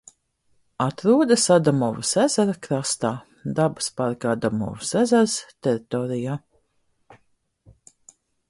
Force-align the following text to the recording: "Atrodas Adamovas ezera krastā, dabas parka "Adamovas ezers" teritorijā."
"Atrodas 0.85 1.43
Adamovas 1.55 2.13
ezera 2.21 2.55
krastā, 2.67 3.11
dabas 3.59 3.91
parka 4.01 4.33
"Adamovas 4.33 4.95
ezers" 5.03 5.37
teritorijā." 5.67 6.41